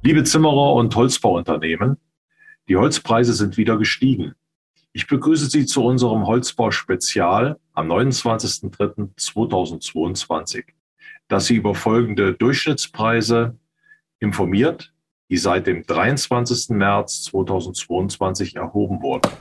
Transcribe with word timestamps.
Liebe 0.00 0.22
Zimmerer 0.22 0.74
und 0.74 0.94
Holzbauunternehmen, 0.94 1.96
die 2.68 2.76
Holzpreise 2.76 3.34
sind 3.34 3.56
wieder 3.56 3.76
gestiegen. 3.78 4.36
Ich 4.92 5.08
begrüße 5.08 5.50
Sie 5.50 5.66
zu 5.66 5.84
unserem 5.84 6.24
Holzbau-Spezial 6.24 7.58
am 7.72 7.90
29.03.2022, 7.90 10.66
das 11.26 11.46
Sie 11.46 11.56
über 11.56 11.74
folgende 11.74 12.32
Durchschnittspreise 12.32 13.58
informiert, 14.20 14.94
die 15.30 15.36
seit 15.36 15.66
dem 15.66 15.84
23. 15.84 16.76
März 16.76 17.24
2022 17.24 18.54
erhoben 18.54 19.02
wurden. 19.02 19.32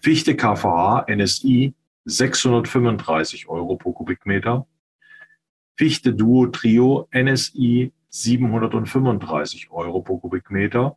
Fichte 0.00 0.34
KVH 0.34 1.06
NSI 1.08 1.72
635 2.04 3.48
Euro 3.48 3.76
pro 3.76 3.92
Kubikmeter. 3.92 4.66
Fichte 5.76 6.14
Duo 6.14 6.48
Trio 6.48 7.06
NSI 7.14 7.92
735 8.10 9.70
Euro 9.70 10.00
pro 10.00 10.18
Kubikmeter. 10.18 10.96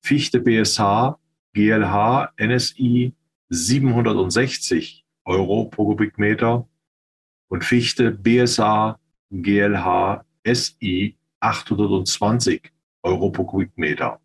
Fichte 0.00 0.40
BSH 0.40 1.18
GLH 1.54 2.32
NSI 2.38 3.14
760 3.48 5.04
Euro 5.24 5.64
pro 5.64 5.86
Kubikmeter 5.86 6.68
und 7.48 7.64
Fichte 7.64 8.12
BSA 8.12 8.98
GLH 9.30 10.24
SI 10.44 11.16
820 11.40 12.72
Euro 13.02 13.30
pro 13.30 13.44
Kubikmeter. 13.44 14.20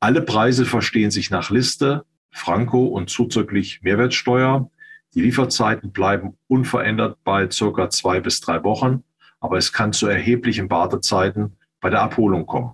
Alle 0.00 0.22
Preise 0.22 0.64
verstehen 0.64 1.10
sich 1.10 1.30
nach 1.30 1.50
Liste, 1.50 2.04
Franco 2.30 2.86
und 2.86 3.10
zuzüglich 3.10 3.82
Mehrwertsteuer. 3.82 4.70
Die 5.14 5.22
Lieferzeiten 5.22 5.92
bleiben 5.92 6.38
unverändert 6.46 7.18
bei 7.24 7.50
circa 7.50 7.90
zwei 7.90 8.20
bis 8.20 8.40
drei 8.40 8.62
Wochen, 8.64 9.02
aber 9.40 9.56
es 9.56 9.72
kann 9.72 9.92
zu 9.92 10.06
erheblichen 10.06 10.70
Wartezeiten 10.70 11.56
bei 11.80 11.90
der 11.90 12.02
Abholung 12.02 12.46
kommen. 12.46 12.72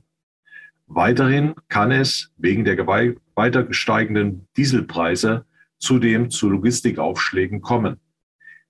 Weiterhin 0.88 1.54
kann 1.68 1.90
es 1.90 2.30
wegen 2.36 2.64
der 2.64 2.86
weiter 2.86 3.72
steigenden 3.72 4.46
Dieselpreise 4.56 5.44
zudem 5.78 6.30
zu 6.30 6.48
Logistikaufschlägen 6.48 7.60
kommen. 7.60 8.00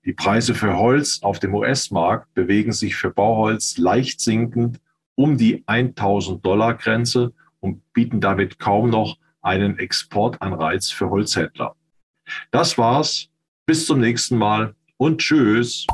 Die 0.05 0.13
Preise 0.13 0.55
für 0.55 0.77
Holz 0.77 1.19
auf 1.21 1.39
dem 1.39 1.53
US-Markt 1.53 2.33
bewegen 2.33 2.71
sich 2.71 2.95
für 2.95 3.11
Bauholz 3.11 3.77
leicht 3.77 4.21
sinkend 4.21 4.79
um 5.15 5.37
die 5.37 5.63
1000 5.67 6.45
Dollar 6.45 6.75
Grenze 6.75 7.33
und 7.59 7.81
bieten 7.93 8.21
damit 8.21 8.59
kaum 8.59 8.89
noch 8.89 9.17
einen 9.41 9.79
Exportanreiz 9.79 10.91
für 10.91 11.09
Holzhändler. 11.09 11.75
Das 12.51 12.77
war's. 12.77 13.29
Bis 13.65 13.85
zum 13.85 13.99
nächsten 13.99 14.37
Mal 14.37 14.75
und 14.97 15.19
tschüss. 15.19 15.85